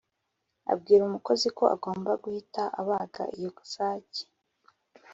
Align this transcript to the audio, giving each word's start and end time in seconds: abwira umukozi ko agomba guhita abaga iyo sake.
abwira 0.71 1.01
umukozi 1.05 1.47
ko 1.57 1.63
agomba 1.75 2.11
guhita 2.23 2.63
abaga 2.81 3.23
iyo 3.37 3.49
sake. 3.73 4.23